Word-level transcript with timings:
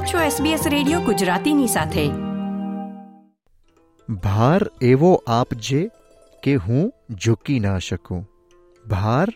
આપ 0.00 0.06
છો 0.06 0.44
SBS 0.44 0.68
radio 0.68 1.00
ગુજરાતીની 1.00 1.66
સાથે. 1.66 2.08
ભાર 4.14 4.70
એવો 4.80 5.24
આપજે 5.26 5.90
કે 6.42 6.54
હું 6.54 6.92
ઝૂકી 7.24 7.60
ના 7.60 7.78
શકું. 7.78 8.28
ભાર 8.88 9.28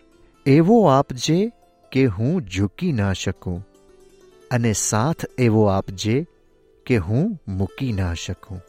એવો 0.45 0.85
આપજે 0.85 1.51
કે 1.91 2.05
હું 2.05 2.41
ઝૂકી 2.41 2.91
ના 2.91 3.13
શકું. 3.13 3.67
અને 4.51 4.73
સાથ 4.73 5.25
એવો 5.37 5.65
આપજે 5.65 6.25
કે 6.85 6.97
હું 6.97 7.41
મૂકી 7.47 7.91
ના 7.93 8.13
શકું. 8.13 8.61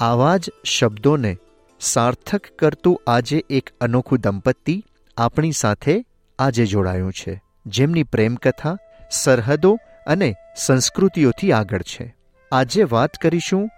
આવા 0.00 0.36
જ 0.36 0.50
શબ્દોને 0.64 1.36
સાર્થક 1.80 2.46
કરતું 2.58 3.00
આજે 3.06 3.44
એક 3.50 3.70
અનોખું 3.80 4.18
દંપતી 4.20 4.84
આપણી 5.16 5.52
સાથે 5.52 6.04
આજે 6.38 6.66
જોડાયું 6.66 7.12
છે. 7.12 7.42
જેમની 7.66 8.02
પ્રેમકથા, 8.02 8.76
સરહદો 9.10 9.78
અને 10.08 10.34
સંસ્કૃતિઓથી 10.56 11.52
આગળ 11.52 11.82
છે. 11.82 12.14
આજે 12.52 12.82
વાત 12.82 13.12
કરીશું 13.22 13.70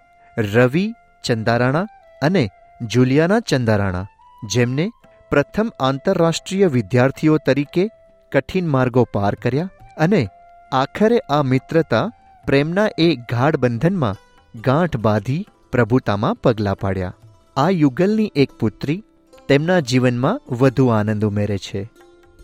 રવિ 0.54 0.86
ચંદારાણા 1.24 1.86
અને 2.22 2.48
જુલિયાના 2.82 3.40
ચંદારાણા, 3.40 4.06
જેમને 4.52 4.90
પ્રથમ 5.30 5.72
આંતરરાષ્ટ્રીય 5.80 6.66
વિદ્યાર્થીઓ 6.66 7.38
તરીકે 7.46 7.90
કઠિન 8.32 8.66
માર્ગો 8.68 9.04
પાર 9.12 9.34
કર્યા 9.34 9.70
અને 9.96 10.28
આખરે 10.72 11.18
આ 11.18 11.42
મિત્રતા 11.42 12.10
પ્રેમના 12.46 12.88
એ 12.98 13.14
ગાઢ 13.16 13.56
બંધનમાં 13.56 14.16
ગાંઠ 14.60 14.96
બાંધી 14.96 15.46
પ્રભુતામાં 15.72 16.34
પગલાં 16.34 16.78
પાડ્યા. 16.78 17.14
આ 17.56 17.70
યુગલની 17.70 18.32
એક 18.36 18.50
પુત્રી 18.60 19.02
તેમના 19.48 19.80
જીવનમાં 19.80 20.40
વધુ 20.54 20.86
આનંદ 20.86 21.24
ઉમેરે 21.24 21.58
છે. 21.58 21.82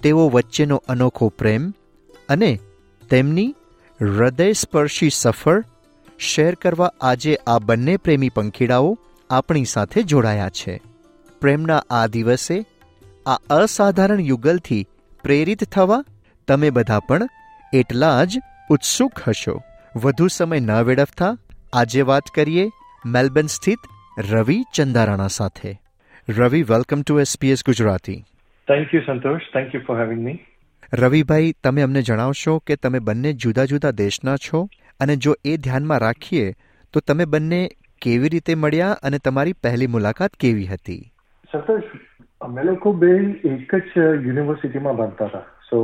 તેઓ 0.02 0.28
વચ્ચેનો 0.28 0.82
અનોખો 0.88 1.28
પ્રેમ 1.28 1.70
અને 2.28 2.58
તેમની 3.10 3.54
હૃદયસ્પર્શી 4.00 5.10
સફળ 5.10 5.64
શેર 6.18 6.54
કરવા 6.54 6.92
આજે 7.00 7.38
આ 7.46 7.58
બંને 7.58 7.96
પ્રેમી 7.96 8.28
પંખીડાઓ 8.28 8.98
આપણી 9.30 9.64
સાથે 9.64 10.02
જોડાયા 10.02 10.48
છે. 10.48 10.80
પ્રેમના 11.40 11.82
આ 11.90 12.06
દિવસે 12.06 12.64
આ 13.26 13.38
અસાધારણ 13.50 14.20
યુગલથી 14.20 14.86
પ્રેરિત 15.22 15.64
થવા 15.64 16.04
તમે 16.48 16.70
બધા 16.70 17.00
પણ 17.00 17.22
એટલા 17.72 18.24
જ 18.24 18.38
ઉત્સુક 18.70 19.12
હશો. 19.28 19.62
વધુ 19.96 20.28
સમય 20.28 20.60
ન 20.60 20.70
વેડફતા 20.70 21.36
આજે 21.72 22.02
વાત 22.02 22.22
કરીએ 22.34 22.70
મેલબર્ન 23.06 23.46
સ્થિત 23.46 23.78
રવિ 24.30 24.62
ચંદારાણા 24.74 25.26
સાથે. 25.26 25.80
Ravi, 26.28 26.62
welcome 26.62 27.02
to 27.02 27.20
SBS 27.20 27.64
Gujarati. 27.66 28.24
Thank 28.68 28.94
you 28.94 29.00
Santosh. 29.00 29.40
Thank 29.40 29.74
you 29.74 29.80
for 29.80 30.00
having 30.00 30.28
me. 30.28 30.38
રવિભાઈ, 30.92 31.52
તમે 31.64 31.82
અમને 31.82 32.02
જણાવશો 32.02 32.58
કે 32.58 32.76
તમે 32.76 32.98
બંને 32.98 33.32
જુદા 33.32 33.64
જુદા 33.64 33.90
દેશના 33.90 34.36
છો 34.36 34.68
અને 35.00 35.16
જો 35.16 35.34
એ 35.44 35.56
ધ્યાનમાં 35.56 35.98
રાખીએ, 35.98 36.52
તો 36.92 37.00
તમે 37.00 37.24
બંને 37.24 37.68
કેવી 38.02 38.28
રીતે 38.28 38.54
મળ્યા 38.54 38.98
અને 39.02 39.18
તમારી 39.18 39.52
પહેલી 39.52 39.86
મુલાકાત 39.86 40.36
કેવી 40.40 40.66
હતી? 40.66 41.10
સંતોષ 41.52 41.82
અમે 42.40 42.64
લોકો 42.64 42.92
બે 42.92 43.10
એક 43.44 43.74
જ 43.74 43.98
યુનિવર્સિટીમાં 43.98 44.96
ભણતા 44.96 45.26
હતા. 45.26 45.44
સો 45.70 45.78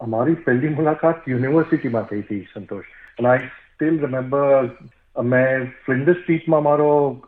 અમારી 0.00 0.34
પહેલી 0.34 0.68
મુલાકાત 0.68 1.28
યુનિવર્સિટીમાં 1.28 2.02
થઈ 2.02 2.20
હતી, 2.20 2.46
સંતોષ. 2.54 2.84
અને 3.18 3.28
આઈ 3.28 3.38
સ્ટીલ 3.38 3.98
રિમેમ્બર 3.98 4.70
અમે 5.16 5.44
ફ્લિન્ડર 5.86 6.12
સ્ટ્રીટમાં 6.12 6.62
મારો 6.62 7.22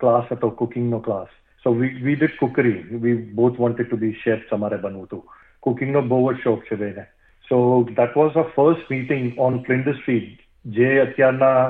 ક્લાસ 0.00 0.32
હતો, 0.32 0.50
કુકિંગનો 0.50 0.98
class. 0.98 1.28
So 1.64 1.74
we 1.74 1.88
we 1.88 2.16
did 2.16 2.38
cookery 2.40 2.78
we 3.02 3.14
both 3.14 3.60
wanted 3.60 3.88
to 3.90 3.96
be 3.96 4.12
chef 4.24 4.52
અમારે 4.52 4.76
બનવું 4.76 5.04
હતું. 5.04 5.24
કુકિંગનો 5.68 6.04
બહુ 6.08 6.24
જ 6.32 6.44
શોખ 6.44 6.66
છે 6.70 6.82
બેને 6.82 7.06
so 7.48 7.60
that 7.92 8.16
was 8.16 8.40
a 8.42 8.48
first 8.56 8.90
meeting 8.90 9.30
on 9.48 9.62
Flinders 9.68 9.94
street 9.94 10.44
જે 10.66 10.90
અત્યારના 11.00 11.60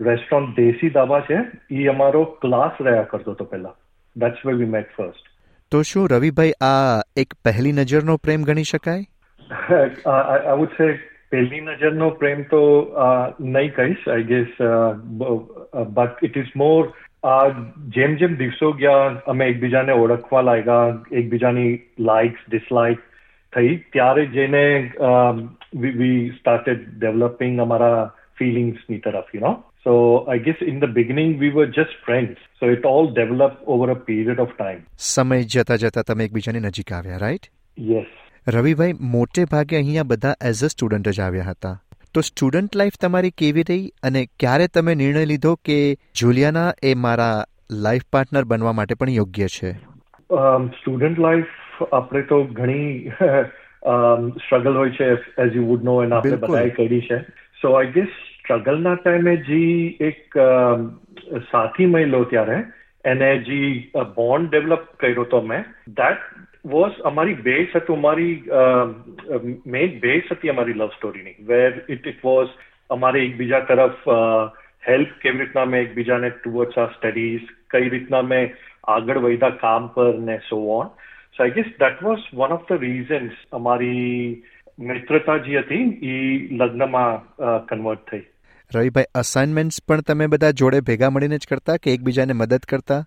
રેસ્ટોરન્ટ 0.00 0.54
દેશી 0.56 0.92
દાબા 0.94 1.24
છે 1.30 1.40
એ 1.76 1.88
અમારો 1.88 2.24
ક્લાસ 2.44 2.80
રહ્યા 2.80 3.10
કરતો 3.10 3.32
હતો 3.32 3.48
પહેલા. 3.52 3.74
That's 4.16 4.46
way 4.46 4.54
we 4.54 4.72
met 4.76 4.94
first 4.96 5.34
તો 5.72 5.82
શું 5.90 6.08
રવિભાઈ 6.10 6.56
આ 6.60 7.00
એક 7.16 7.36
પહેલી 7.44 7.72
નજરનો 7.72 8.16
પ્રેમ 8.26 8.44
ગણી 8.44 8.70
શકાય? 8.70 9.04
આઈ 10.06 10.58
વુડ 10.60 10.76
સે 10.76 10.90
પહેલી 11.32 11.64
નજરનો 11.64 12.10
પ્રેમ 12.20 12.44
તો 12.52 12.62
નહીં 13.40 13.74
કહીશ 13.74 14.06
I 14.08 14.28
guess 14.30 14.62
but 15.96 16.30
it 16.30 16.40
is 16.44 16.54
more 16.56 16.92
જેમ 17.96 18.16
જેમ 18.16 18.38
દિવસો 18.38 18.72
ગયા 18.82 19.10
અમે 19.26 19.46
એકબીજાને 19.46 19.98
ઓળખવા 20.04 20.46
લાગ્યા 20.50 20.96
એકબીજાની 21.22 21.72
લાઇક્સ 22.10 22.48
ડિસલાઇક 22.48 23.05
થઈ 23.56 23.76
ત્યારે 23.92 24.26
જઈને 24.26 24.62
વી 25.74 26.18
સ્ટાર્ટેડ 26.30 26.84
ડેવલપિંગ 26.98 27.60
અમારા 27.60 28.04
ફિલિંગ્સની 28.38 28.98
તરફ 28.98 29.34
you 29.34 29.40
know 29.40 29.52
so 29.84 29.96
I 30.16 30.38
guess 30.38 30.62
in 30.66 30.80
the 30.80 30.84
beginning 30.84 31.38
we 31.40 31.50
were 31.50 31.66
just 31.70 32.04
friends 32.06 32.46
so 32.60 32.70
it 32.70 32.86
all 32.86 33.10
develop 33.14 33.56
over 33.68 33.90
a 33.90 33.98
period 34.10 34.40
of 34.40 34.54
time 34.58 34.84
સમય 35.08 35.42
જતા 35.42 35.76
જતા 35.76 36.02
તમે 36.02 36.24
એકબીજાની 36.24 36.60
નજીક 36.60 36.92
આવ્યા 36.92 37.18
રાઈટ 37.18 37.50
યસ 37.78 38.14
રવિભાઈ 38.48 38.92
મોટે 39.00 39.44
ભાગે 39.44 39.76
અહીંયા 39.76 40.02
બધા 40.02 40.34
એઝ 40.44 40.64
અ 40.64 40.66
સ્ટુડન્ટ 40.66 41.08
જ 41.08 41.20
આવ્યા 41.20 41.50
હતા. 41.50 41.76
તો 42.14 42.20
સ્ટુડન્ટ 42.20 42.76
લાઈફ 42.76 42.98
તમારી 43.00 43.30
કેવી 43.30 43.62
રહી 43.62 43.90
અને 44.02 44.26
ક્યારે 44.40 44.68
તમે 44.68 44.94
નિર્ણય 44.94 45.24
લીધો 45.24 45.54
કે 45.64 45.78
જુલિયાના 46.14 46.72
એ 46.82 46.94
મારા 46.94 47.44
લાઈફ 47.70 48.06
પાર્ટનર 48.12 48.44
બનવા 48.44 48.72
માટે 48.72 48.94
પણ 48.94 49.10
યોગ્ય 49.10 49.46
છે? 49.46 49.72
સ્ટુડન્ટ 50.78 51.18
લાઈફ 51.18 51.46
આપણે 51.92 52.22
તો 52.22 52.44
ઘણી 52.44 53.10
સ્ટ્રગલ 54.38 54.76
હોય 54.76 54.90
છે 54.90 55.10
as 55.38 55.56
you 55.56 55.64
would 55.64 55.84
know 55.84 56.02
and 56.02 56.12
આપણે 56.12 56.36
બધાએ 56.36 56.70
કરી 56.70 57.00
છે. 57.00 57.20
સો 57.62 57.72
આઈ 57.72 57.92
ગેસ 57.92 58.08
સ્ટ્રગલના 58.08 58.94
ટાઈમે 58.94 59.36
જે 59.36 59.62
એક 60.00 60.40
સાથી 61.52 61.86
મળ્યો 61.86 62.24
ત્યારે 62.24 62.58
એને 63.04 63.30
જે 63.38 63.60
બોન્ડ 64.14 64.50
ડેવલપ 64.50 64.84
કર્યો 64.96 65.24
તો 65.24 65.40
મેં 65.40 65.64
દેટ 65.86 66.18
વોઝ 66.66 67.00
અમારી 67.04 67.34
બેઝ 67.34 67.76
હતું 67.76 67.96
અમારી 67.96 68.42
મેઇન 69.66 69.98
બેઝ 70.00 70.32
હતી 70.32 70.48
અમારી 70.48 70.74
લવ 70.74 70.88
સ્ટોરીની 70.88 71.36
વેર 71.40 71.84
ઇટ 71.88 72.06
ઇટ 72.06 72.24
વોઝ 72.24 72.48
અમારે 72.90 73.24
એકબીજા 73.24 73.60
તરફ 73.60 74.08
હેલ્પ 74.88 75.08
કેવી 75.22 75.38
રીતના 75.38 75.64
મેં 75.64 75.80
એકબીજાને 75.80 76.30
ટુવર્ડ્સ 76.30 76.78
આ 76.78 76.86
સ્ટડીઝ 76.86 77.46
કઈ 77.70 77.88
રીતના 77.88 78.22
મેં 78.22 78.54
આગળ 78.86 79.18
વધ્યા 79.18 79.50
કામ 79.50 79.88
પર 79.88 80.18
ને 80.18 80.38
so 80.48 80.58
on 80.78 80.90
so 81.36 81.42
I 81.42 81.56
guess 81.56 81.72
that 81.78 81.98
was 82.02 82.28
one 82.34 82.52
of 82.52 82.68
the 82.68 82.84
reasons 82.84 83.42
અમારી 83.52 84.42
મિત્રતા 84.78 85.36
જે 85.40 85.60
હતી 85.60 85.84
એ 86.10 86.14
લગ્નમાં 86.54 87.26
કન્વર્ટ 87.66 88.06
થઈ 88.10 88.24
રવિભાઈ 88.72 89.12
અસાઇનમેન્ટ્સ 89.16 89.82
પણ 89.82 90.06
તમે 90.06 90.28
બધા 90.28 90.54
જોડે 90.54 90.80
ભેગા 90.86 91.10
મળીને 91.10 91.36
જ 91.36 91.52
કરતા 91.52 91.76
કે 91.78 91.92
એકબીજાને 91.92 92.34
મદદ 92.34 92.70
કરતા 92.72 93.02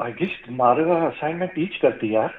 આઈ 0.00 0.16
ગેસ 0.20 0.38
મારે 0.54 0.86
અસાઇનમેન્ટ 1.00 1.58
ઈ 1.58 1.68
જ 1.68 1.82
કરતી 1.82 2.12
યાર 2.12 2.32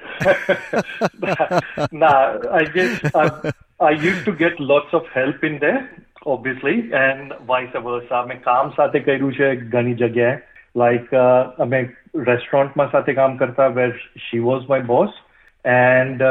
ના 1.96 2.16
I 2.54 2.72
guess 2.72 3.06
I 3.14 4.00
use 4.00 4.18
to 4.18 4.36
get 4.40 4.64
lots 4.64 4.98
of 5.00 5.14
help 5.14 5.46
in 5.50 5.56
there 5.58 5.78
obviously 6.26 6.82
and 7.00 7.38
vice 7.46 7.78
versa 7.82 8.24
મેં 8.26 8.42
કામ 8.42 8.74
સાથે 8.74 8.98
કર્યું 9.02 9.38
છે 9.38 9.52
ઘણી 9.68 9.96
જગ્યાએ 9.96 10.42
લાઈક 10.76 11.14
અમે 11.60 11.80
રેસ્ટોરન્ટમાં 12.24 12.92
સાથે 12.92 13.14
કામ 13.14 13.38
કરતા 13.38 13.70
where 13.74 13.88
she 14.24 14.42
was 14.42 14.68
my 14.68 14.88
boss 14.90 15.22
and 15.66 16.22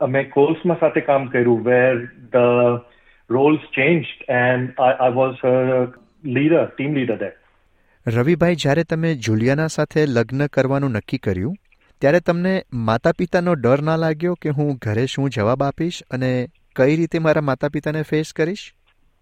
અમે 0.00 0.24
કોર્સમાં 0.24 0.80
સાથે 0.80 1.00
કામ 1.00 1.26
કર્યું 1.26 1.64
where 1.64 2.04
the 2.32 2.80
roles 3.30 3.60
change 3.74 4.04
and 4.28 4.70
I 4.78 5.12
was 5.12 5.44
leader 6.24 6.64
team 6.66 6.94
leader 6.94 7.16
that 7.16 7.36
રવિભાઈ 8.06 8.54
જ્યારે 8.54 8.84
તમે 8.84 9.14
જુલિયાના 9.14 9.66
સાથે 9.66 10.06
લગ્ન 10.06 10.46
કરવાનું 10.46 10.90
નક્કી 10.90 11.18
કર્યું 11.18 11.54
ત્યારે 12.00 12.20
તમને 12.20 12.54
માતા 12.72 13.12
પિતાનો 13.18 13.54
ડર 13.54 13.82
ના 13.82 13.96
લાગ્યો 13.96 14.34
કે 14.34 14.48
હું 14.48 14.76
ઘરે 14.82 15.06
શું 15.06 15.30
જવાબ 15.30 15.62
આપીશ 15.62 16.02
અને 16.10 16.46
કઈ 16.76 16.96
રીતે 16.96 17.18
મારા 17.18 17.40
માતા 17.40 17.68
પિતાને 17.68 18.02
ફેસ 18.02 18.32
કરીશ? 18.32 18.64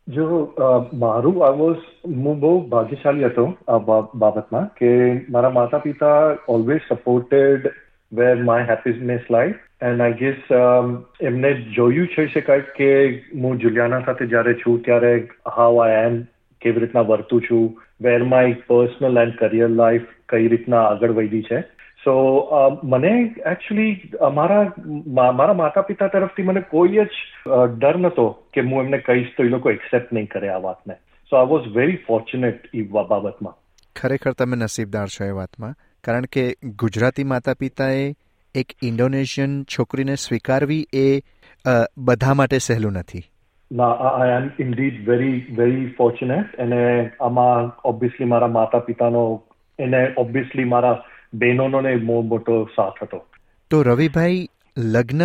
જો 0.08 0.54
મારું 0.94 1.46
આ 1.46 1.50
વોઝ 1.50 1.76
હું 2.06 2.40
બહુ 2.40 2.68
ભાગ્યશાળી 2.68 3.24
હતો 3.24 3.46
આ 3.68 3.78
બાબતમાં 4.14 4.70
કે 4.74 4.90
મારા 5.30 5.50
માતા 5.50 5.78
પિતા 5.78 6.36
always 6.48 6.80
supported 6.88 7.68
where 8.12 8.42
my 8.42 8.62
happiness 8.62 9.20
life 9.30 9.56
and 9.82 10.00
I 10.00 10.12
guess 10.12 10.36
એમને 11.20 11.52
જોયું 11.54 12.06
છે 12.06 12.26
શકાય 12.26 12.60
કે 12.60 12.90
હું 13.34 13.58
જુલિયાના 13.58 14.00
સાથે 14.00 14.26
જ્યારે 14.26 14.54
છું 14.54 14.82
ત્યારે 14.82 15.28
હાઉ 15.56 15.78
આઈ 15.78 16.04
એમ 16.04 16.22
કેવી 16.60 16.80
રીતના 16.80 17.00
વર્તું 17.00 17.42
છું 17.42 17.82
where 18.00 18.24
my 18.24 18.52
personal 18.52 19.18
and 19.18 19.34
career 19.38 19.68
life 19.68 20.02
કઈ 20.28 20.48
રીતના 20.48 20.84
આગળ 20.84 21.10
વધી 21.10 21.42
છે. 21.42 21.60
સો 22.04 22.14
મને 22.84 23.34
એકચ્યુઅલી 23.46 24.10
અમારા 24.20 24.72
મારા 25.06 25.52
માતા 25.52 25.80
પિતા 25.80 26.06
તરફથી 26.06 26.42
મને 26.42 26.60
કોઈ 26.60 26.88
જ 26.88 27.08
ડર 27.78 27.96
નહોતો 27.96 28.28
કે 28.52 28.60
હું 28.60 28.84
એમને 28.84 28.98
કહીશ 28.98 29.26
તો 29.36 29.44
એ 29.44 29.48
લોકો 29.48 29.70
એક્સેપ્ટ 29.70 30.12
નહીં 30.12 30.28
કરે 30.28 30.48
આ 30.48 30.58
વાતને. 30.58 30.94
So 31.30 31.36
I 31.36 31.46
was 31.46 31.68
very 31.76 31.96
fortunate 31.96 32.60
એ 32.74 32.82
બાબતમાં. 32.82 33.54
ખરેખર 33.96 34.32
તમે 34.32 34.56
નસીબદાર 34.56 35.06
છો 35.06 35.24
એ 35.24 35.30
વાતમાં. 35.30 35.74
કારણ 36.04 36.24
કે 36.24 36.56
ગુજરાતી 36.64 37.24
માતા 37.24 37.54
પિતાએ 37.54 38.14
એક 38.54 38.72
ઇન્ડોનેશિયન 38.82 39.62
છોકરીને 39.64 40.14
સ્વીકારવી 40.14 40.86
એ 40.92 41.20
બધા 41.98 42.34
માટે 42.34 42.58
સહેલું 42.58 42.92
નથી. 42.92 43.22
I 43.70 44.30
am 44.36 44.50
indeed 44.58 45.08
very 45.08 45.46
very 45.58 45.86
fortunate 45.98 46.56
અને 46.56 47.10
આમાં 47.20 47.80
ઓબ્વિયસલી 47.84 48.26
મારા 48.26 48.46
માતા 48.48 48.78
પિતાનો 48.78 49.42
એને 49.78 50.06
ઓબ્વિયસલી 50.16 50.64
મારા 50.64 51.02
બહેનોનો 51.34 51.80
ને 51.80 51.94
મોટો 51.96 52.64
સાથ 52.64 53.02
હતો. 53.02 53.26
તો 53.70 53.82
રવિભાઈ 53.82 54.48
લગ્ન 54.78 55.22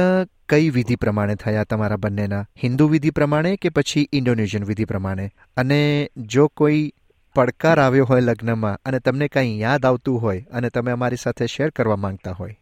કઈ 0.50 0.70
વિધિ 0.70 0.96
પ્રમાણે 0.96 1.36
થયા 1.36 1.64
તમારા 1.64 1.96
બંનેના? 1.96 2.46
હિન્દુ 2.64 2.88
વિધિ 2.88 3.10
પ્રમાણે 3.10 3.56
કે 3.56 3.70
પછી 3.70 4.10
ઇન્ડોનેશિયન 4.14 4.64
વિધિ 4.64 4.86
પ્રમાણે? 4.86 5.30
અને 5.58 6.10
જો 6.18 6.48
કોઈ 6.48 6.92
પડકાર 7.35 7.80
આવ્યો 7.80 8.06
હોય 8.09 8.21
લગ્નમાં 8.21 8.77
અને 8.85 9.00
તમને 9.06 9.27
કંઈ 9.27 9.53
યાદ 9.59 9.85
આવતું 9.85 10.21
હોય 10.21 10.41
અને 10.53 10.69
તમે 10.69 10.91
અમારી 10.91 11.21
સાથે 11.21 11.47
શેર 11.53 11.69
કરવા 11.69 11.95
માંગતા 11.95 12.35
હોય. 12.39 12.56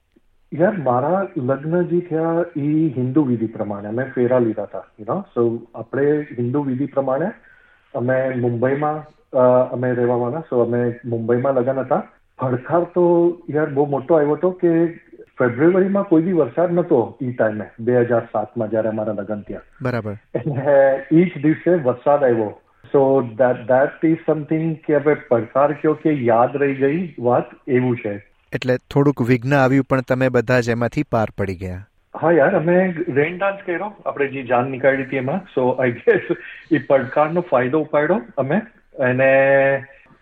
યાર 0.52 0.78
મારા 0.86 1.20
લગ્ન 1.38 1.84
જે 1.90 2.00
થયા 2.10 2.46
એ 2.58 2.70
હિન્દુ 2.98 3.24
વિધિ 3.32 3.50
પ્રમાણે 3.56 3.90
અમે 3.90 4.06
ફેરા 4.16 4.40
લીધા 4.46 4.68
હતા 4.70 4.84
યુ 5.00 5.08
નો 5.10 5.18
સો 5.36 5.44
આપણે 5.76 6.06
હિન્દુ 6.40 6.64
વિધિ 6.70 6.86
પ્રમાણે 6.96 7.28
અમે 7.94 8.18
મુંબઈમાં 8.46 9.04
અમે 9.78 9.94
રહેવાના 9.94 10.44
સો 10.50 10.64
અમે 10.66 10.82
મુંબઈમાં 11.06 11.56
લગ્ન 11.56 11.84
હતા. 11.86 12.02
પડકાર 12.40 12.84
તો 12.96 13.06
યાર 13.50 13.70
બહુ 13.70 13.86
મોટો 13.86 14.20
આવ્યો 14.20 14.40
હતો 14.40 14.52
કે 14.64 14.74
ફેબ્રુઆરીમાં 15.40 16.10
કોઈ 16.10 16.22
બી 16.22 16.40
વરસાદ 16.42 16.74
નતો 16.80 17.04
એ 17.22 17.32
ટાઈમે 17.32 17.66
બે 17.80 18.02
હજાર 18.02 18.26
સાતમાં 18.34 18.70
જયારે 18.70 18.90
અમારા 18.90 19.20
લગ્ન 19.20 19.42
થયા. 19.48 19.62
બરાબર. 19.82 20.16
એટલે 20.36 20.76
એ 21.12 21.26
જ 21.26 21.32
દિવસે 21.44 21.72
વરસાદ 21.88 22.24
આવ્યો. 22.24 22.52
So 22.92 23.22
that 23.22 23.62
that 23.72 24.06
is 24.06 24.18
something 24.26 24.76
કે 24.76 24.96
હવે 24.96 25.14
પડકાર 25.14 25.74
કયો 25.74 25.94
કે 25.94 26.12
યાદ 26.12 26.58
રહી 26.58 26.76
ગઈ 26.76 27.16
વાત 27.20 27.52
એવું 27.68 27.98
છે. 27.98 28.16
એટલે 28.54 28.78
થોડુંક 28.92 29.22
વિઘ્ન 29.22 29.56
આવ્યું 29.56 29.86
પણ 29.90 30.02
તમે 30.02 30.30
બધા 30.30 30.60
જ 30.60 30.70
એમાંથી 30.70 31.04
પાર 31.04 31.28
પડી 31.38 31.56
ગયા. 31.56 31.88
હા 32.22 32.32
યાર 32.32 32.56
અમે 32.56 32.96
રેન 33.08 33.38
ડાન્સ 33.38 33.60
કર્યો 33.66 33.94
આપણે 34.06 34.28
જે 34.28 34.44
જાન 34.44 34.66
નીકાળી 34.66 35.04
હતી 35.04 35.18
એમાં. 35.18 35.40
સો 35.56 35.70
આઈ 35.70 35.92
ગેસ 35.92 36.36
એ 36.72 36.78
પડકારનો 36.78 37.42
ફાયદો 37.42 37.80
ઉપાડ્યો 37.80 38.22
અમે. 38.38 38.62
અને 39.00 39.32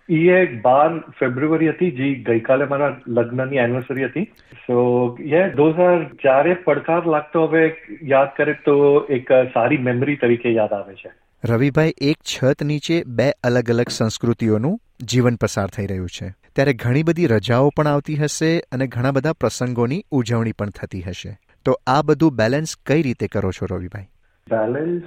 એ 0.09 0.29
એક 0.29 0.61
બાર 0.61 0.99
ફેબ્રુઆરી 1.19 1.69
હતી 1.69 1.91
જે 1.91 2.13
ગઈકાલે 2.13 2.65
મારા 2.65 3.01
લગ્નની 3.07 3.57
એનિવર્સરી 3.57 4.05
હતી. 4.05 4.23
સો 4.67 5.17
યે 5.21 5.49
ધોઝ 5.49 5.79
આર 5.79 6.03
જ્યારે 6.03 6.53
પડકાર 6.53 7.05
લાગતો 7.05 7.43
હવે 7.43 7.73
યાદ 8.03 8.27
કરે 8.37 8.53
તો 8.53 8.75
એક 9.09 9.31
સારી 9.53 9.77
મેમરી 9.77 10.15
તરીકે 10.15 10.51
યાદ 10.51 10.73
આવે 10.73 10.95
છે. 10.95 11.11
રવિભાઈ 11.43 11.93
એક 12.01 12.17
છત 12.23 12.63
નીચે 12.63 13.03
બે 13.07 13.31
અલગ 13.43 13.69
અલગ 13.69 13.89
સંસ્કૃતિઓનું 13.89 14.79
જીવન 15.05 15.35
પસાર 15.35 15.67
થઈ 15.67 15.85
રહ્યું 15.85 16.07
છે. 16.07 16.27
ત્યારે 16.55 16.73
ઘણી 16.73 17.03
બધી 17.03 17.25
રજાઓ 17.25 17.69
પણ 17.69 17.87
આવતી 17.87 18.15
હશે 18.15 18.59
અને 18.71 18.87
ઘણા 18.87 19.11
બધા 19.11 19.33
પ્રસંગોની 19.33 20.03
ઉજવણી 20.11 20.51
પણ 20.51 20.69
થતી 20.69 21.01
હશે. 21.01 21.37
તો 21.65 21.79
આ 21.87 22.01
બધું 22.01 22.35
બેલેન્સ 22.35 22.75
કઈ 22.85 23.01
રીતે 23.01 23.27
કરો 23.27 23.51
છો 23.51 23.65
રવિભાઈ? 23.71 24.09
Balance 24.49 25.03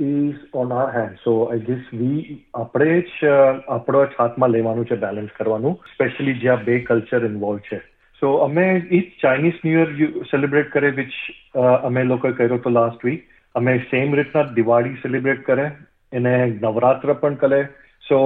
is 0.00 0.34
on 0.54 0.72
our 0.72 1.00
hand 1.00 1.18
so 1.24 1.42
I 1.42 1.58
guess 1.58 1.82
we 1.94 2.44
આપણે 2.54 3.00
જ, 3.00 3.26
આપણો 3.68 4.04
જ 4.04 4.08
હાથમાં 4.18 4.50
લેવાનું 4.50 4.86
છે 4.86 4.96
બેલેન્સ 4.96 5.34
કરવાનું 5.38 5.74
સ્પેશિયલી 5.74 6.38
જ્યાં 6.38 6.64
બે 6.64 6.80
કલ્ચર 6.80 7.24
ઇન્વોલ્વ 7.24 7.58
છે. 7.58 7.78
સો 8.20 8.36
અમે 8.36 8.68
એ 8.92 9.02
ચાઇનીઝ 9.22 9.60
ન્યૂ 9.64 9.78
યર 9.80 10.08
સેલિબ્રેટ 10.22 10.72
કરે 10.72 10.90
વિચ 10.90 11.12
અમે 11.58 12.04
લોકો 12.04 12.32
કર્યો 12.32 12.58
તો 12.58 12.70
લાસ્ટ 12.70 13.04
વીક 13.04 13.31
અમે 13.54 13.78
સેમ 13.78 14.14
રીતના 14.14 14.42
દિવાળી 14.42 14.94
સેલિબ્રેટ 14.94 15.46
કરે 15.46 15.70
એને 16.12 16.46
નવરાત્ર 16.46 17.12
પણ 17.12 17.34
કરે 17.34 17.64
સો 18.08 18.18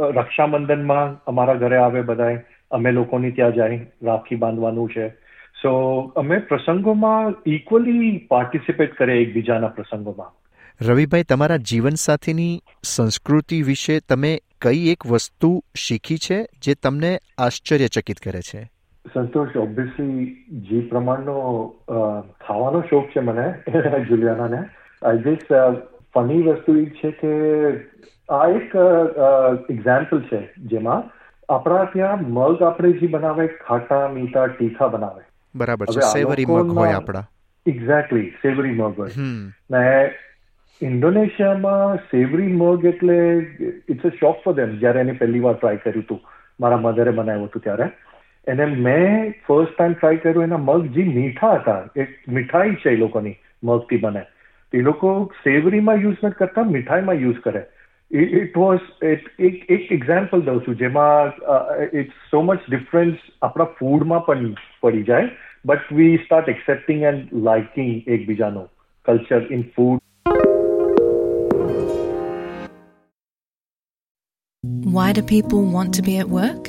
રક્ષાબંધનમાં 0.00 1.20
અમારા 1.26 1.54
ઘરે 1.54 1.76
આવે 1.76 2.02
બધાય 2.02 2.44
અમે 2.70 2.92
લોકોની 2.92 3.30
ત્યાં 3.30 3.52
જાય 3.52 3.86
રાખી 4.02 4.36
બાંધવાનું 4.36 4.88
છે 4.88 5.08
સો 5.62 5.72
અમે 6.16 6.38
પ્રસંગોમાં 6.38 7.34
ઇક્વલી 7.46 8.18
પાર્ટિસિપેટ 8.18 8.94
કરે 8.94 9.22
એકબીજાના 9.22 9.68
પ્રસંગોમાં 9.68 10.34
રવિભાઈ 10.80 11.22
તમારા 11.22 11.56
જીવનસાથીની 11.56 12.60
સંસ્કૃતિ 12.82 13.62
વિશે 13.62 14.00
તમે 14.00 14.38
કઈ 14.60 14.88
એક 14.88 15.06
વસ્તુ 15.06 15.62
શીખી 15.76 16.16
છે, 16.16 16.46
જે 16.62 16.74
તમને 16.74 17.18
આશ્ચર્યચકિત 17.38 18.18
કરે 18.18 18.40
છે? 18.40 18.75
સંતોષ 19.14 19.56
ઓબ્વિયસલી 19.56 20.26
જે 20.60 20.80
પ્રમાણનો 20.80 21.36
ખાવાનો 22.48 22.80
શોખ 22.90 23.06
છે 23.06 23.20
મને 23.20 23.46
જુલિયાનાને. 24.08 24.64
આઈ 25.02 25.18
ગેસ 25.18 25.44
ફની 26.14 26.42
વસ્તુ 26.42 26.76
એ 26.76 26.84
છે 26.84 27.10
કે 27.10 27.32
આ 28.30 28.48
એક 28.48 28.76
એક્ઝામ્પલ 29.70 30.20
છે 30.20 30.40
જેમાં 30.64 31.02
આપણા 31.52 31.84
ત્યાં 31.84 32.22
મગ 32.30 32.62
આપણે 32.62 32.92
જે 32.92 33.06
બનાવે 33.06 33.46
ખાટા 33.46 34.08
મીઠા 34.08 34.46
તીખા 34.46 34.88
બનાવે. 34.88 35.22
બરાબર 35.56 35.86
છે 35.86 36.00
સેવરી 36.00 36.44
મગ 36.44 36.72
હોય 36.72 36.92
આપણા. 36.92 37.26
એક્ઝેક્ટલી 37.66 38.30
સેવરી 38.30 38.74
મગ 38.74 38.98
હોય. 38.98 39.10
ને 39.70 40.10
ઇન્ડોનેશિયામાં 40.82 41.96
સેવરી 41.96 42.52
મગ 42.52 42.84
એટલે 42.84 43.18
ઇટ્સ 43.88 44.04
અ 44.04 44.08
શોક 44.08 44.42
ફોર 44.44 44.54
દેમ 44.54 44.76
જ્યારે 44.78 45.00
એને 45.00 45.12
પહેલી 45.12 45.40
વાર 45.40 45.54
ટ્રાય 45.54 45.76
કર્યું 45.76 46.04
હતું 46.04 46.20
મારા 46.60 46.76
મધરે 46.76 47.10
બનાવ્યું 47.10 47.46
હતું 47.46 47.62
ત્યારે. 47.62 47.90
એને 48.46 48.66
મેં 48.66 49.32
ફર્સ્ટ 49.46 49.74
ટાઈમ 49.74 49.94
ટ્રાય 49.94 50.18
કર્યું 50.18 50.44
એના 50.44 50.64
મગ 50.64 50.90
જે 50.94 51.04
મીઠા 51.12 51.54
હતા 51.56 51.78
એક 51.96 52.12
મીઠાઈ 52.30 52.76
છે 52.82 52.92
એ 52.92 53.00
લોકોની 53.02 53.36
મગથી 53.62 53.98
બને 53.98 54.22
એ 54.72 54.82
લોકો 54.82 55.14
સેવરીમાં 55.42 56.04
યુઝ 56.04 56.20
નથી 56.20 56.38
કરતા 56.42 56.64
મીઠાઈમાં 56.68 57.20
યુઝ 57.20 57.40
કરે 57.40 57.64
ઇટ 58.10 58.56
વોઝ 58.56 58.86
એક 59.04 59.26
એક 59.68 59.90
એક્ઝામ્પલ 59.90 60.46
દઉં 60.46 60.62
છું 60.66 60.78
જેમાં 60.78 61.32
ઇટ્સ 61.94 62.30
સો 62.30 62.42
મચ 62.42 62.68
ડિફરન્સ 62.68 63.26
આપણા 63.42 63.68
ફૂડમાં 63.80 64.24
પણ 64.26 64.54
પડી 64.82 65.04
જાય 65.04 65.30
but 65.64 66.00
we 66.00 66.22
start 66.24 66.48
accepting 66.48 67.06
and 67.12 67.36
liking 67.48 67.92
એકબીજાનું 68.08 68.72
culture 69.06 69.50
in 69.50 69.70
food 69.76 70.04
Why 74.94 75.12
do 75.12 75.22
people 75.22 75.64
want 75.72 75.94
to 75.94 76.02
be 76.02 76.14
at 76.18 76.28
work? 76.30 76.68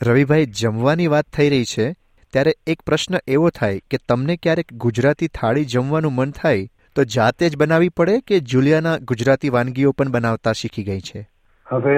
રવિભાઈ, 0.00 0.46
જમવાની 0.60 1.06
વાત 1.06 1.26
થઈ 1.36 1.50
રહી 1.50 1.64
છે. 1.64 1.84
ત્યારે 2.32 2.52
એક 2.66 2.82
પ્રશ્ન 2.86 3.14
એવો 3.28 3.50
થાય 3.50 3.84
કે 3.90 3.98
તમને 4.08 4.34
ક્યારેક 4.36 4.72
ગુજરાતી 4.74 5.28
થાળી 5.34 5.68
જમવાનું 5.74 6.12
મન 6.12 6.30
થાય, 6.30 6.66
તો 6.96 7.04
જાતે 7.14 7.44
જ 7.48 7.56
બનાવવી 7.56 7.94
પડે 7.96 8.16
કે 8.26 8.40
જુલિયાના 8.52 8.98
ગુજરાતી 9.10 9.52
વાનગીઓ 9.54 9.92
પણ 9.92 10.10
બનાવતા 10.10 10.52
શીખી 10.52 10.84
ગઈ 10.84 11.00
છે? 11.00 11.22
હવે 11.66 11.94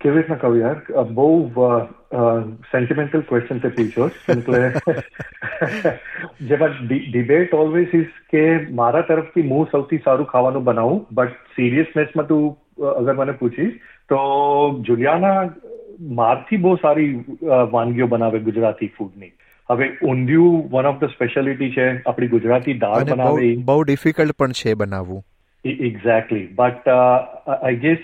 કેવી 0.00 0.16
રીતના 0.16 0.36
કહું 0.36 0.56
યાર? 0.60 0.78
બહુ 1.10 1.26
સેન્ટિમેન્ટલ 2.72 3.26
ક્વેશ્ચન 3.28 3.58
તે 3.58 3.72
પૂછ્યો 3.76 4.08
એટલે 4.28 4.62
જેમાં 6.50 6.78
ડિબેટ 6.86 7.52
ઓલવેઝ 7.54 7.94
ઇઝ 7.94 8.14
કે 8.32 8.46
મારા 8.80 9.04
તરફથી 9.10 9.48
હું 9.50 9.68
સૌથી 9.72 10.00
સારું 10.06 10.30
ખાવાનું 10.32 10.64
બનાવું 10.64 11.04
બટ 11.12 11.56
સિરિયસનેસમાં 11.58 12.30
તું 12.32 12.88
અગર 12.94 13.14
મને 13.14 13.36
પૂછીશ, 13.42 13.76
તો 14.08 14.18
જુલિયાના 14.88 15.38
મારથી 16.00 16.56
બહુ 16.56 16.76
સારી 16.76 17.24
વાનગીઓ 17.70 18.06
બનાવે 18.06 18.38
ગુજરાતી 18.38 18.90
ફૂડની 18.98 19.32
હવે 19.70 19.88
undhiyu 20.08 20.68
one 20.70 20.86
of 20.86 21.00
the 21.00 21.04
speciality 21.04 21.70
છે 21.70 22.02
આપણી 22.02 22.26
ગુજરાતી 22.26 22.74
દાળ 22.74 23.04
બનાવે 23.04 23.54
બહુ 23.54 23.62
બહુ 23.64 23.82
ડિફિકલ્ટ 23.82 24.32
પણ 24.32 24.52
છે 24.52 24.74
બનાવવું. 24.74 25.24
Exactly 25.64 26.48
but 26.54 26.88
I 26.88 27.76
guess 27.76 27.98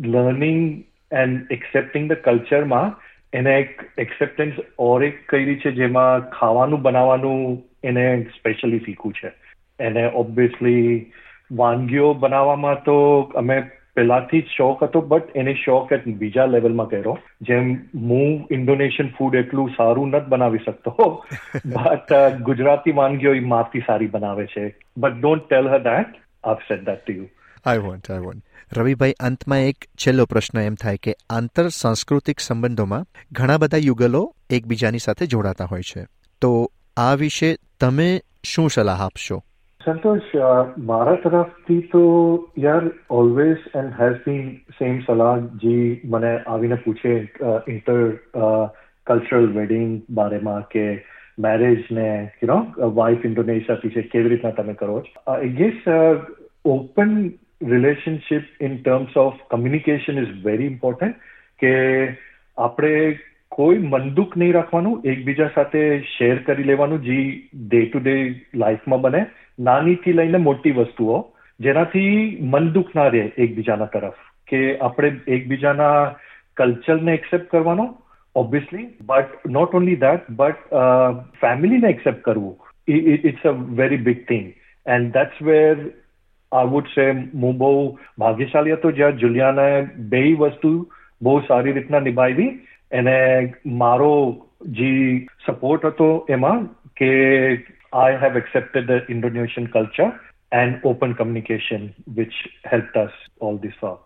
learning 0.00 0.84
and 1.12 1.52
accepting 1.52 2.12
the 2.12 2.16
કલ્ચરમાં 2.16 2.96
એને 3.32 3.56
એક 3.58 3.84
એક્સેપ્ટન્સ 3.98 4.52
ઓર 4.78 5.04
એક 5.04 5.28
કરી 5.28 5.56
છે 5.56 5.70
જેમાં 5.70 6.30
ખાવાનું 6.30 6.82
બનાવવાનું 6.82 7.62
એને 7.84 8.22
સ્પેશિયલી 8.22 8.78
શીખવું 8.78 9.12
છે. 9.12 9.32
એને 9.80 10.10
ઓબ્વિયસલી 10.14 11.12
વાનગીઓ 11.52 12.14
બનાવવામાં 12.14 12.74
તો 12.74 13.20
અમે 13.34 13.62
પહેલાથી 13.96 14.40
જ 14.40 14.56
શોખ 14.56 14.82
હતો 14.82 15.00
બટ 15.00 15.36
એને 15.36 15.54
શોખ 15.64 15.92
એક 15.92 16.08
બીજા 16.22 16.46
લેવલમાં 16.46 16.90
કર્યો. 16.90 17.18
જેમ 17.40 17.72
હું 17.94 18.48
ઇન્ડોનેશિયન 18.50 19.08
ફૂડ 19.18 19.34
એટલું 19.34 19.72
સારું 19.76 20.10
નથી 20.10 20.28
બનાવી 20.28 20.64
શકતો. 20.66 21.24
બટ 21.66 22.12
ગુજરાતી 22.42 22.92
વાનગીઓ 22.92 23.34
એ 23.34 23.40
મારથી 23.40 23.86
સારી 23.86 24.06
બનાવે 24.06 24.46
છે. 24.46 24.66
But 24.96 25.20
don't 25.20 25.48
tell 25.48 25.68
her 25.68 25.82
that 25.88 26.20
આપ 26.44 26.60
said 26.68 26.84
that 26.84 27.02
to 27.06 27.12
you 27.12 27.26
I 27.66 27.78
want 27.78 28.10
I 28.10 28.18
want 28.18 28.44
રવિભાઈ, 28.78 29.14
અંતમાં 29.20 29.58
એક 29.58 29.76
છેલ્લો 29.96 30.24
પ્રશ્ન 30.24 30.60
એમ 30.60 30.74
થાય 30.74 30.96
કે 31.02 31.14
આંતર 31.30 31.68
સાંસ્કૃતિક 31.68 32.40
સંબંધોમાં 32.40 33.06
ઘણા 33.32 33.58
બધા 33.58 33.76
યુગલો 33.76 34.22
એકબીજાની 34.50 34.98
સાથે 34.98 35.26
જોડાતા 35.26 35.64
હોય 35.64 35.82
છે. 35.82 36.06
તો 36.40 36.72
આ 36.96 37.14
વિશે 37.14 37.56
તમે 37.80 38.08
શું 38.44 38.70
સલાહ 38.70 39.02
આપશો? 39.02 39.42
સંતોષ 39.86 40.30
મારા 40.84 41.18
તરફથી 41.24 41.82
તો 41.90 42.04
યાર 42.58 42.86
always 43.10 43.66
and 43.74 43.92
has 43.98 44.16
been 44.24 44.48
same 44.78 44.96
સલાહ 45.00 45.34
જી 45.62 45.84
મને 46.06 46.32
આવીને 46.46 46.78
પૂછે 46.78 47.12
ઇન્ટર 47.68 48.00
કલ્ચરલ 49.06 49.46
વેડિંગ 49.52 49.92
બારેમાં 50.10 50.66
કે 50.70 50.86
મેરેજ 51.38 51.92
ને 51.92 52.08
યુ 52.40 52.50
નો 52.52 52.90
વાઇફ 52.96 53.28
ઇન્ડોનેશિયાથી 53.30 53.92
છે 53.92 54.06
કેવી 54.08 54.32
રીતના 54.34 54.56
તમે 54.56 54.74
કરો 54.74 54.98
છો 55.02 55.24
I 55.26 55.52
guess 55.54 55.88
open 56.68 57.14
relationship 57.66 58.44
in 58.60 58.76
terms 58.80 59.16
of 59.16 59.40
communication 59.48 60.22
is 60.24 60.34
very 60.42 60.72
important 60.72 61.32
કે 61.60 61.72
આપણે 62.58 62.94
કોઈ 63.52 63.78
મંદુક 63.92 64.36
નહીં 64.36 64.52
રાખવાનું, 64.54 65.02
એકબીજા 65.04 65.50
સાથે 65.54 65.82
શેર 66.16 66.36
કરી 66.46 66.68
લેવાનું 66.70 67.02
જે 67.02 67.18
ડે 67.68 67.80
ટુ 67.86 67.98
ડે 67.98 68.14
લાઈફમાં 68.54 69.00
બને. 69.00 69.26
નાનીથી 69.58 70.12
લઈને 70.12 70.38
મોટી 70.38 70.70
વસ્તુઓ, 70.70 71.20
જેનાથી 71.60 72.16
મનદુખ 72.54 72.90
ના 72.96 73.06
રહે 73.08 73.24
એકબીજાના 73.38 73.92
તરફ. 73.94 74.18
કે 74.48 74.58
આપણે 74.78 75.10
એકબીજાના 75.36 75.94
કલ્ચરને 76.56 77.14
એક્સેપ્ટ 77.14 77.48
કરવાનો 77.50 77.86
obviously 78.36 78.86
but 79.06 79.48
not 79.50 79.74
only 79.74 79.96
that 79.96 80.28
but 80.30 80.82
ફેમિલીને 81.40 81.88
એક્સેપ્ટ 81.88 82.22
કરવું. 82.22 82.56
It's 82.88 83.46
a 83.46 83.54
very 83.80 84.04
big 84.08 84.20
thing 84.28 84.46
and 84.86 85.12
that's 85.14 85.42
where 85.42 85.72
I 86.52 86.70
would 86.74 86.92
say 86.94 87.06
હું 87.10 87.58
બહુ 87.58 87.72
ભાગ્યશાળી 88.18 88.76
હતો, 88.76 88.90
જ્યાં 88.90 89.18
જુલિયાને 89.22 89.88
બે 90.12 90.22
વસ્તુ 90.34 90.70
બહુ 91.22 91.40
સારી 91.48 91.72
રીતના 91.72 92.00
નિભાવી. 92.00 92.50
એને 92.95 93.17
મારો 93.83 94.13
જે 94.79 94.91
સપોર્ટ 95.45 95.85
હતો 95.85 96.09
એમાં 96.29 96.67
કે 96.95 97.13
I 97.93 98.19
have 98.23 98.41
accepted 98.41 98.91
the 98.91 99.15
Indonesian 99.15 99.71
culture 99.77 100.11
and 100.51 100.79
open 100.83 101.15
communication, 101.15 101.93
which 102.13 102.33
helped 102.65 102.95
us 102.95 103.11
all 103.39 103.57
this 103.57 103.73
far. 103.79 103.99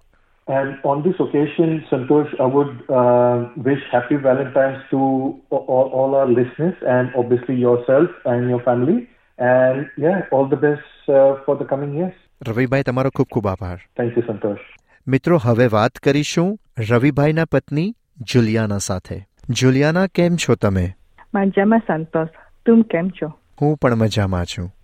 And 0.48 0.77
on 0.84 1.01
this 1.01 1.15
occasion, 1.20 1.84
Santosh, 1.89 2.39
I 2.39 2.46
would 2.46 2.74
uh, 2.89 3.50
wish 3.58 3.82
happy 3.91 4.15
Valentine's 4.15 4.84
to 4.91 5.41
all, 5.50 5.89
all, 5.91 6.15
our 6.15 6.27
listeners 6.27 6.75
and 6.88 7.12
obviously 7.15 7.55
yourself 7.55 8.10
and 8.25 8.48
your 8.48 8.62
family. 8.62 9.10
And 9.39 9.89
yeah, 9.98 10.22
all 10.32 10.48
the 10.48 10.55
best 10.55 11.10
uh, 11.10 11.38
for 11.46 11.58
the 11.58 11.65
coming 11.65 11.96
years. 11.96 12.13
Ravibhai 12.41 12.84
તમારો 12.84 13.10
ખૂબ 13.15 13.27
ખૂબ 13.32 13.46
આભાર 13.48 13.77
Thank 14.00 14.17
you, 14.17 14.24
Santosh. 14.29 14.63
મિત્રો 15.08 15.38
હવે 15.38 15.67
વાત 15.67 16.00
કરીશું 16.05 16.48
રવિભાઈના 16.91 17.46
પત્ની 17.51 17.86
જુલિયાના 18.21 18.79
સાથે. 18.79 19.29
જુલિયાના 19.50 20.07
કેમ 20.07 20.37
છો 20.37 20.55
તમે? 20.55 20.93
મજામાં 21.35 21.79
સંતોષ. 21.79 22.29
તું 22.67 22.83
કેમ 22.83 23.09
છો? 23.09 23.33
હું 23.62 23.77
પણ 23.77 23.95
મજામાં 23.95 24.45
છું. 24.45 24.75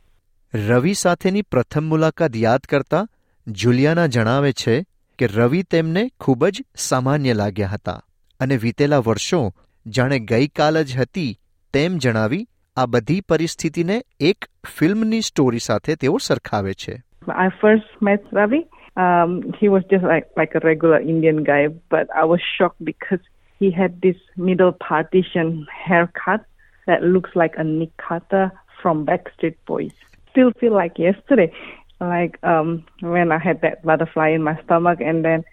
રવિ 0.68 0.94
સાથેની 0.94 1.42
પ્રથમ 1.42 1.84
મુલાકાત 1.84 2.36
યાદ 2.36 2.60
કરતા 2.60 3.06
જુલિયાના 3.46 4.06
જણાવે 4.06 4.52
છે 4.52 4.84
કે 5.18 5.26
રવિ 5.26 5.62
તેમને 5.62 6.10
ખૂબ 6.20 6.46
જ 6.46 6.64
સામાન્ય 6.76 7.32
લાગ્યા 7.32 7.68
હતા 7.68 8.02
અને 8.40 8.56
વીતેલા 8.56 8.98
વર્ષો 8.98 9.52
જાણે 9.86 10.18
ગઈકાલ 10.18 10.82
જ 10.82 10.96
હતી 10.96 11.38
તેમ 11.72 11.98
જણાવી 11.98 12.46
આ 12.76 12.86
બધી 12.86 13.20
પરિસ્થિતિને 13.20 14.04
એક 14.20 14.44
ફિલ્મની 14.78 15.20
સ્ટોરી 15.20 15.58
સાથે 15.58 15.96
તેઓ 15.96 16.18
સરખાવે 16.18 16.74
છે. 16.74 17.02
I 17.28 17.48
first 17.48 18.10
met 18.10 18.38
Ravi. 18.38 18.64
Um, 18.97 19.53
he 19.59 19.69
was 19.69 19.83
just 19.89 20.03
like, 20.03 20.27
like 20.35 20.53
a 20.55 20.59
regular 20.59 20.99
Indian 20.99 21.43
guy, 21.43 21.67
but 21.89 22.07
I 22.15 22.25
was 22.25 22.41
shocked 22.57 22.83
because 22.83 23.19
he 23.59 23.71
had 23.71 24.01
this 24.01 24.17
middle 24.35 24.71
partition 24.73 25.65
haircut 25.85 26.45
that 26.87 27.03
looks 27.03 27.31
like 27.35 27.53
a 27.57 27.63
Nick 27.63 27.95
Carter 27.97 28.51
from 28.81 29.05
Backstreet 29.05 29.55
Boys. 29.65 29.91
Still 30.31 30.51
feel 30.59 30.73
like 30.73 30.97
yesterday, 30.97 31.53
like 31.99 32.37
um, 32.43 32.83
when 33.01 33.31
I 33.31 33.37
had 33.37 33.61
that 33.61 33.83
butterfly 33.83 34.29
in 34.29 34.43
my 34.43 34.61
stomach, 34.63 34.99
and 35.01 35.23
then 35.23 35.43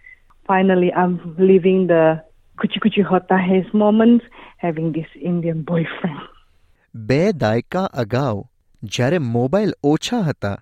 finally 0.46 0.92
I'm 0.92 1.36
living 1.38 1.86
the 1.88 2.22
kuchi 2.58 2.78
kuchi 2.80 3.04
hota 3.04 3.36
hai 3.36 3.64
moments, 3.72 4.24
having 4.56 4.92
this 4.92 5.06
Indian 5.20 5.62
boyfriend. 5.62 6.20
બે 6.94 7.32
દાયકા 7.32 7.82
અગાઉ 8.02 8.44
જ્યારે 8.84 9.18
mobile 9.18 9.72
ઓછા 9.84 10.20
હતા 10.22 10.56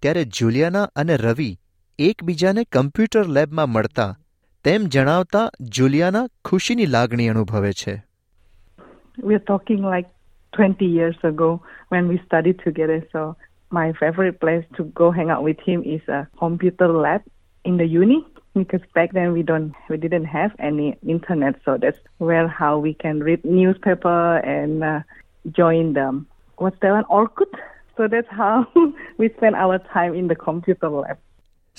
ત્યારે 0.00 0.24
જુલિયાના 0.24 0.82
અને 0.96 1.16
રવિ 1.16 1.50
એકબીજાને 1.98 2.64
computer 2.72 3.26
લેબમાં 3.36 3.68
મળતા 3.68 4.08
તેમ 4.64 4.88
જણાવતા 4.94 5.44
જુલિયાના 5.78 6.26
ખુશીની 6.44 6.86
લાગણી 6.86 7.28
અનુભવે 7.28 7.72
છે 7.82 7.94
We're 9.28 9.46
talking 9.52 9.82
like 9.94 10.08
20 10.58 10.86
years 10.98 11.18
ago 11.22 11.48
when 11.88 12.08
we 12.08 12.16
studied 12.26 12.58
together. 12.66 12.98
So 13.12 13.36
my 13.70 13.92
favorite 13.92 14.38
place 14.40 14.64
to 14.76 14.84
go 14.84 15.10
hang 15.10 15.30
out 15.30 15.42
with 15.42 15.60
him 15.68 15.82
is 15.84 16.08
a 16.08 16.20
computer 16.38 16.88
lab 16.88 17.22
in 17.64 17.76
the 17.76 17.86
uni 17.86 18.24
because 18.54 18.80
back 18.94 19.12
then 19.12 19.32
we 19.32 19.42
don't 19.42 19.74
we 19.88 19.96
didn't 19.96 20.26
have 20.26 20.52
any 20.58 20.96
internet 21.06 21.54
so 21.64 21.76
that's 21.78 21.98
where 22.18 22.46
how 22.48 22.78
we 22.78 22.92
can 22.94 23.20
read 23.20 23.44
newspaper 23.44 24.36
and 24.38 24.84
uh, 24.84 25.00
join 25.50 25.92
the 25.94 26.24
what's 26.58 26.78
that 26.80 26.92
one 26.92 27.04
Orkut 27.04 27.52
so 27.96 28.08
that's 28.08 28.28
how 28.28 28.66
we 29.18 29.28
spend 29.30 29.56
our 29.56 29.78
time 29.78 30.14
in 30.14 30.28
the 30.28 30.34
computer 30.34 30.90
lab 30.90 31.18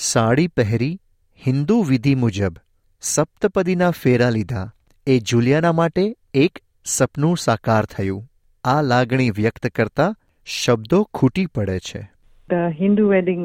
sari 0.07 0.49
પહેરી 0.49 1.01
હિન્દુ 1.47 1.77
વિધિ 1.83 2.15
મુજબ 2.15 2.59
સપ્તપદીના 3.01 3.91
ફેરા 3.91 4.31
લીધા 4.31 4.67
એ 5.07 5.19
જુલિયાના 5.19 5.73
માટે 5.73 6.05
એક 6.35 6.61
સપનું 6.85 7.41
સાકાર 7.45 7.79
થયું 7.85 8.21
આ 8.65 8.83
લાગણી 8.83 9.31
વ્યક્ત 9.31 9.67
કરતા 9.67 10.07
શબ્દો 10.47 11.01
ખૂટી 11.15 11.47
પડે 11.47 11.79
છે 11.79 12.03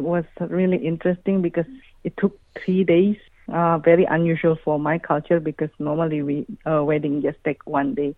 was 0.10 0.27
really 0.51 0.79
interesting 0.89 1.39
because 1.41 1.72
it 2.03 2.13
took 2.17 2.36
three 2.60 2.83
days. 2.83 3.15
Uh, 3.53 3.77
very 3.88 4.05
unusual 4.17 4.55
for 4.65 4.75
my 4.79 4.93
culture 5.00 5.39
because 5.39 5.72
normally 5.79 6.19
we 6.22 6.36
uh, 6.65 6.81
wedding 6.83 7.15
just 7.22 7.39
take 7.43 7.65
one 7.77 7.89
day. 7.95 8.12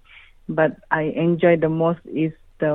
But 0.50 0.76
I 0.92 1.04
enjoy 1.24 1.54
the 1.58 1.70
most 1.70 2.12
is 2.26 2.36
the 2.60 2.74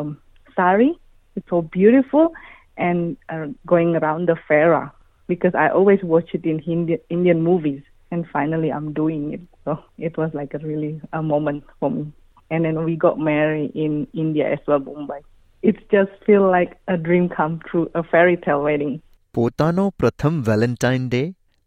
sari. 0.56 0.88
It's 1.36 1.48
so 1.50 1.60
beautiful 1.78 2.32
and 2.78 3.16
uh, 3.28 3.46
going 3.66 3.94
around 3.96 4.32
the 4.32 4.38
fera 4.48 4.82
because 5.29 5.55
I 5.55 5.69
always 5.69 6.01
watch 6.03 6.33
it 6.33 6.45
in 6.45 6.59
Hindi, 6.59 6.99
Indian 7.09 7.41
movies 7.41 7.81
and 8.11 8.25
finally 8.27 8.71
I'm 8.71 8.93
doing 8.93 9.33
it. 9.33 9.41
So 9.65 9.79
it 9.97 10.17
was 10.17 10.33
like 10.33 10.53
a 10.53 10.59
really 10.59 11.01
a 11.13 11.23
moment 11.23 11.63
for 11.79 11.91
me. 11.91 12.11
And 12.51 12.65
then 12.65 12.83
we 12.83 12.95
got 12.95 13.17
married 13.19 13.71
in 13.75 14.07
India 14.13 14.51
as 14.51 14.59
well, 14.67 14.79
Mumbai. 14.79 15.21
It's 15.63 15.83
just 15.91 16.11
feel 16.25 16.51
like 16.51 16.77
a 16.87 16.97
dream 16.97 17.29
come 17.29 17.59
true, 17.71 17.89
a 17.95 18.03
fairy 18.03 18.37
tale 18.37 18.63
wedding. 18.63 19.01
પોતાનો 19.33 19.85
પ્રથમ 19.89 20.35
Valentine 20.41 21.07
day 21.09 21.23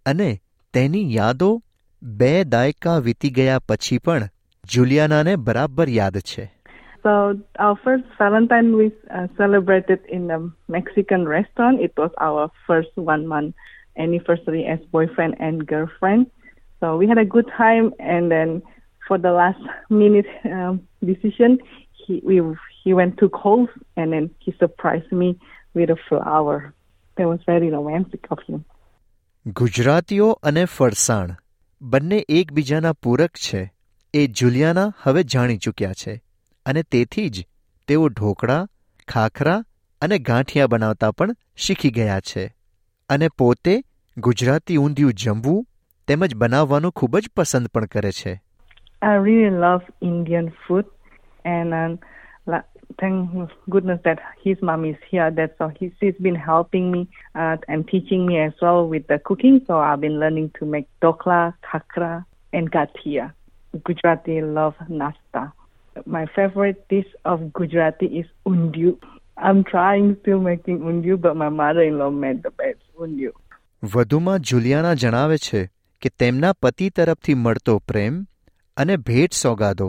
અને 0.07 0.29
તેની 0.73 1.15
યાદો 1.15 1.49
બે 2.03 2.45
દાયકા 2.45 2.99
વીતી 2.99 3.31
ગયા 3.31 3.59
પછી 3.69 3.99
પણ 3.99 4.29
જુલિયાનાને 4.65 5.35
બરાબર 5.37 5.89
યાદ 5.89 6.19
છે 6.19 6.45
So 7.03 7.39
our 7.59 7.77
first 7.85 8.05
Valentine 8.19 8.77
we 8.77 8.93
uh, 9.15 9.29
celebrated 9.37 10.01
in 10.09 10.31
a 10.31 10.41
Mexican 10.69 11.27
restaurant. 11.27 11.81
It 11.81 11.93
was 11.97 12.11
our 12.21 12.51
first 12.67 12.91
one 12.95 13.27
month 13.27 13.55
anniversary 13.97 14.67
as 14.67 14.81
boyfriend 14.91 15.37
and 15.41 15.67
girlfriend. 15.67 16.31
So 16.81 16.97
we 16.97 17.07
had 17.09 17.19
a 17.19 17.25
good 17.25 17.49
time, 17.57 17.93
and 17.99 18.31
then 18.31 18.63
for 19.07 19.19
the 19.19 19.33
last 19.33 19.63
minute 19.91 20.27
um, 20.45 20.83
decision, 21.05 21.59
he 21.93 22.21
we 22.25 22.43
he 22.85 22.95
went 22.95 23.19
to 23.19 23.29
Coles 23.29 23.69
and 23.97 24.13
then 24.13 24.31
he 24.39 24.53
surprised 24.59 25.13
me 25.13 25.39
with 25.75 25.91
a 25.91 25.97
flower. 26.09 26.75
That 27.17 27.27
was 27.29 27.41
very 27.47 27.71
romantic 27.71 28.27
of 28.31 28.39
him. 28.49 28.65
ગુજરાતીઓ 29.57 30.29
અને 30.43 30.65
ફરસાણ 30.65 31.35
બંને 31.83 32.25
એકબીજાના 32.29 32.93
પૂરક 32.93 33.31
છે 33.45 33.61
એ 34.15 34.27
જુલિયાના 34.41 34.93
હવે 35.03 35.23
જાણી 35.35 35.57
ચૂક્યા 35.57 35.93
છે 35.93 36.15
અને 36.66 36.84
તેથી 36.84 37.30
જ 37.30 37.46
તેઓ 37.88 38.08
ઢોકળા 38.10 38.68
ખાખરા 39.08 39.60
અને 40.02 40.20
ગાંઠિયા 40.20 40.68
બનાવતા 40.68 41.12
પણ 41.12 41.36
શીખી 41.56 41.92
ગયા 41.92 42.20
છે 42.20 42.46
અને 43.10 43.28
પોતે 43.38 43.76
ગુજરાતી 44.18 44.78
ઊંધિયું 44.78 45.14
જમવું 45.14 45.62
તેમજ 46.08 46.36
બનાવવાનું 46.36 46.92
ખૂબ 46.92 47.18
જ 47.18 47.34
પસંદ 47.36 47.68
પણ 47.68 47.86
કરે 47.86 48.12
છે 48.12 48.42
I 49.02 49.16
really 49.16 49.50
love 49.50 49.82
Indian 50.02 50.46
food, 50.66 50.86
and 51.46 51.74
um, 51.74 52.00
thank 53.00 53.50
goodness 53.70 54.00
that 54.04 54.20
his 54.44 54.62
mom 54.62 54.86
is 54.86 54.96
here. 55.10 55.32
That's 55.32 55.58
so 55.58 55.68
he, 55.70 55.92
she's 56.00 56.16
been 56.22 56.36
helping 56.36 56.92
me 56.92 57.08
uh, 57.36 57.58
and 57.68 57.88
teaching 57.88 58.26
me 58.26 58.40
as 58.40 58.54
well 58.62 58.88
with 58.88 59.08
the 59.08 59.20
cooking. 59.20 59.62
So 59.68 59.80
I've 59.80 60.02
been 60.02 60.20
learning 60.20 60.52
to 60.60 60.66
make 60.66 60.88
dokla, 61.02 61.54
kakra, 61.64 62.26
and 62.54 62.72
gatia. 62.72 63.34
Gujarati 63.84 64.42
love 64.42 64.76
nasta. 64.90 65.52
My 66.07 66.25
favorite 66.37 66.81
dish 66.89 67.11
of 67.25 67.53
Gujarati 67.53 68.07
is 68.21 68.27
undiyu. 68.47 68.93
I'm 69.39 69.65
trying 69.65 70.17
still 70.21 70.41
making 70.41 70.81
undiyu, 70.81 71.21
but 71.21 71.37
my 71.37 71.49
mother-in-law 71.49 72.11
made 72.25 72.43
the 72.43 72.55
best 72.63 72.83
undiyu. 72.99 73.33
વધુમાં 73.83 74.39
જુલિયાના 74.51 74.95
જણાવે 74.95 75.39
છે 75.39 75.61
કે 76.03 76.11
તેમના 76.19 76.53
પતિ 76.63 76.91
તરફથી 76.91 77.35
મળતો 77.35 77.79
પ્રેમ 77.89 78.17
અને 78.77 78.97
ભેટ 79.09 79.39
સોગાદો 79.43 79.89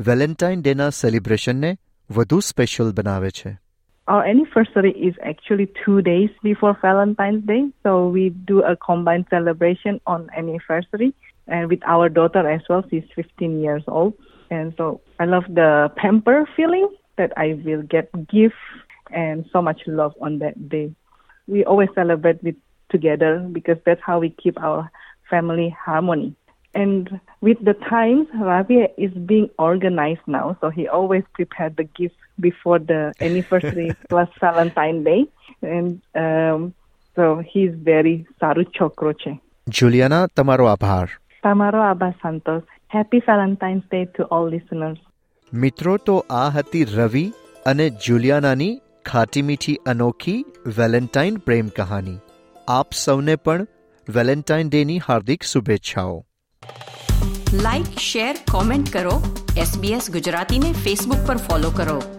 વેલેન્ટાઇન 0.00 0.62
ડેના 0.62 0.88
સેલિબ્રેશનને 1.00 1.70
વધુ 2.10 2.40
સ્પેશિયલ 2.50 2.92
બનાવે 2.92 3.30
છે 3.30 3.52
our 4.08 4.24
anniversary 4.24 4.90
is 4.90 5.14
actually 5.22 5.66
two 5.82 6.02
days 6.02 6.30
before 6.42 6.76
Valentine's 6.82 7.44
Day. 7.46 7.70
So 7.82 8.08
we 8.08 8.24
do 8.30 8.62
a 8.62 8.76
combined 8.76 9.26
celebration 9.30 10.00
on 10.06 10.28
anniversary 10.36 11.14
and 11.48 11.70
with 11.70 11.80
our 11.86 12.08
daughter 12.08 12.46
as 12.48 12.60
well. 12.68 12.84
She's 12.90 13.04
15 13.14 13.60
years 13.60 13.82
old. 13.88 14.14
And 14.49 14.73
so 14.77 15.01
I 15.19 15.25
love 15.25 15.43
the 15.47 15.91
pamper 15.95 16.47
feeling 16.55 16.89
that 17.17 17.33
I 17.37 17.59
will 17.65 17.83
get 17.83 18.11
gift 18.27 18.55
and 19.11 19.45
so 19.51 19.61
much 19.61 19.81
love 19.87 20.13
on 20.21 20.39
that 20.39 20.69
day. 20.69 20.93
We 21.47 21.65
always 21.65 21.89
celebrate 21.95 22.43
with 22.43 22.55
together 22.89 23.39
because 23.51 23.77
that's 23.85 24.01
how 24.03 24.19
we 24.19 24.29
keep 24.31 24.59
our 24.61 24.89
family 25.29 25.75
harmony. 25.85 26.35
And 26.73 27.19
with 27.41 27.57
the 27.63 27.73
times, 27.73 28.27
Ravi 28.39 28.87
is 28.97 29.11
being 29.13 29.49
organized 29.57 30.21
now, 30.27 30.57
so 30.61 30.69
he 30.69 30.87
always 30.87 31.23
prepared 31.33 31.77
the 31.77 31.83
gift 31.83 32.15
before 32.39 32.77
the 32.77 33.13
anniversary 33.19 33.91
plus 34.07 34.29
Valentine 34.39 35.03
Day, 35.03 35.25
and 35.63 35.99
um, 36.13 36.75
so 37.15 37.41
he's 37.45 37.71
very 37.73 38.27
saru 38.39 38.65
chokroche. 38.65 39.39
Juliana, 39.67 40.27
tamaro 40.35 40.67
abhar. 40.75 41.09
Tamaro 41.43 41.81
abhar 41.81 42.13
Santos. 42.21 42.63
Happy 42.95 43.17
Valentine's 43.17 43.83
Day 43.91 44.05
to 44.05 44.23
all 44.31 44.49
listeners 44.49 44.97
મિત્રો 45.53 45.97
તો 45.97 46.25
આ 46.29 46.49
હતી 46.49 46.83
રવિ 46.83 47.33
અને 47.65 47.89
જુલિયાનાની 47.89 48.81
ખાટી 49.05 49.41
મીઠી 49.41 49.75
અનોખી 49.75 50.45
Valentine 50.77 51.37
પ્રેમ 51.37 51.67
કહાની. 51.67 52.17
આપ 52.67 52.93
સૌને 52.93 53.35
પણ 53.35 53.67
વેલેન્ટાઇન 54.09 54.69
ડેની 54.69 54.99
હાર્દિક 55.07 55.43
શુભેચ્છાઓ. 55.43 56.25
લાઇક 57.53 57.85
શેર 57.85 58.35
કોમેન્ટ 58.51 58.93
કરો. 58.93 59.43
એસબીએસ 59.57 60.11
ગુજરાતીને 60.11 60.71
ફેસબુક 60.71 61.27
પર 61.27 61.37
ફોલો 61.37 61.69
કરો. 61.69 62.18